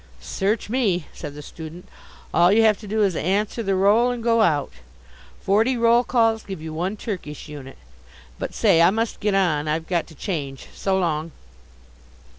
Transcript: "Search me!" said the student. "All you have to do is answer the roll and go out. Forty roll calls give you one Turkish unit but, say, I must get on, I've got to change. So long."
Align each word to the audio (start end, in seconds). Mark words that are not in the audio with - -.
"Search 0.23 0.67
me!" 0.67 1.05
said 1.13 1.35
the 1.35 1.43
student. 1.43 1.87
"All 2.33 2.51
you 2.51 2.63
have 2.63 2.79
to 2.79 2.87
do 2.87 3.03
is 3.03 3.15
answer 3.15 3.61
the 3.61 3.75
roll 3.75 4.09
and 4.09 4.23
go 4.23 4.41
out. 4.41 4.71
Forty 5.43 5.77
roll 5.77 6.03
calls 6.03 6.41
give 6.41 6.59
you 6.59 6.73
one 6.73 6.97
Turkish 6.97 7.47
unit 7.47 7.77
but, 8.39 8.55
say, 8.55 8.81
I 8.81 8.89
must 8.89 9.19
get 9.19 9.35
on, 9.35 9.67
I've 9.67 9.85
got 9.85 10.07
to 10.07 10.15
change. 10.15 10.69
So 10.73 10.97
long." 10.97 11.31